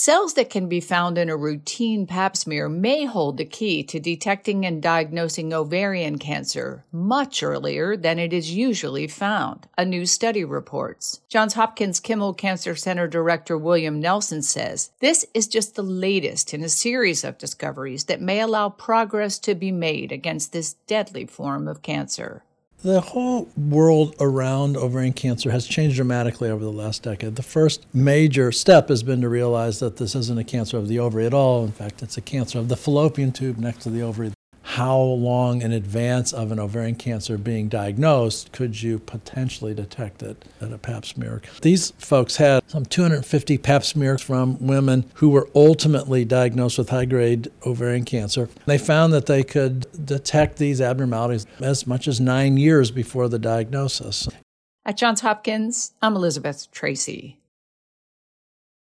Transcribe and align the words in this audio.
Cells 0.00 0.34
that 0.34 0.48
can 0.48 0.68
be 0.68 0.78
found 0.78 1.18
in 1.18 1.28
a 1.28 1.36
routine 1.36 2.06
pap 2.06 2.36
smear 2.36 2.68
may 2.68 3.04
hold 3.04 3.36
the 3.36 3.44
key 3.44 3.82
to 3.82 3.98
detecting 3.98 4.64
and 4.64 4.80
diagnosing 4.80 5.52
ovarian 5.52 6.18
cancer 6.18 6.84
much 6.92 7.42
earlier 7.42 7.96
than 7.96 8.16
it 8.16 8.32
is 8.32 8.52
usually 8.52 9.08
found, 9.08 9.66
a 9.76 9.84
new 9.84 10.06
study 10.06 10.44
reports. 10.44 11.20
Johns 11.28 11.54
Hopkins 11.54 11.98
Kimmel 11.98 12.32
Cancer 12.32 12.76
Center 12.76 13.08
Director 13.08 13.58
William 13.58 13.98
Nelson 13.98 14.40
says 14.40 14.92
this 15.00 15.26
is 15.34 15.48
just 15.48 15.74
the 15.74 15.82
latest 15.82 16.54
in 16.54 16.62
a 16.62 16.68
series 16.68 17.24
of 17.24 17.36
discoveries 17.36 18.04
that 18.04 18.20
may 18.20 18.38
allow 18.38 18.68
progress 18.68 19.36
to 19.40 19.56
be 19.56 19.72
made 19.72 20.12
against 20.12 20.52
this 20.52 20.74
deadly 20.86 21.26
form 21.26 21.66
of 21.66 21.82
cancer. 21.82 22.44
The 22.82 23.00
whole 23.00 23.48
world 23.56 24.14
around 24.20 24.76
ovarian 24.76 25.12
cancer 25.12 25.50
has 25.50 25.66
changed 25.66 25.96
dramatically 25.96 26.48
over 26.48 26.64
the 26.64 26.70
last 26.70 27.02
decade. 27.02 27.34
The 27.34 27.42
first 27.42 27.84
major 27.92 28.52
step 28.52 28.88
has 28.88 29.02
been 29.02 29.20
to 29.22 29.28
realize 29.28 29.80
that 29.80 29.96
this 29.96 30.14
isn't 30.14 30.38
a 30.38 30.44
cancer 30.44 30.76
of 30.76 30.86
the 30.86 31.00
ovary 31.00 31.26
at 31.26 31.34
all. 31.34 31.64
In 31.64 31.72
fact, 31.72 32.02
it's 32.02 32.16
a 32.16 32.20
cancer 32.20 32.58
of 32.58 32.68
the 32.68 32.76
fallopian 32.76 33.32
tube 33.32 33.58
next 33.58 33.82
to 33.82 33.90
the 33.90 34.02
ovary 34.02 34.30
how 34.78 34.96
long 34.96 35.60
in 35.60 35.72
advance 35.72 36.32
of 36.32 36.52
an 36.52 36.60
ovarian 36.60 36.94
cancer 36.94 37.36
being 37.36 37.68
diagnosed 37.68 38.52
could 38.52 38.80
you 38.80 39.00
potentially 39.00 39.74
detect 39.74 40.22
it 40.22 40.44
at 40.60 40.72
a 40.72 40.78
pap 40.78 41.04
smear. 41.04 41.42
These 41.62 41.90
folks 41.98 42.36
had 42.36 42.62
some 42.70 42.84
250 42.84 43.58
pap 43.58 43.82
smears 43.82 44.22
from 44.22 44.56
women 44.64 45.10
who 45.14 45.30
were 45.30 45.48
ultimately 45.52 46.24
diagnosed 46.24 46.78
with 46.78 46.90
high 46.90 47.06
grade 47.06 47.50
ovarian 47.66 48.04
cancer. 48.04 48.48
They 48.66 48.78
found 48.78 49.12
that 49.14 49.26
they 49.26 49.42
could 49.42 50.06
detect 50.06 50.58
these 50.58 50.80
abnormalities 50.80 51.44
as 51.60 51.84
much 51.84 52.06
as 52.06 52.20
nine 52.20 52.56
years 52.56 52.92
before 52.92 53.28
the 53.28 53.40
diagnosis. 53.40 54.28
At 54.84 54.96
Johns 54.96 55.22
Hopkins, 55.22 55.94
I'm 56.00 56.14
Elizabeth 56.14 56.70
Tracey. 56.70 57.37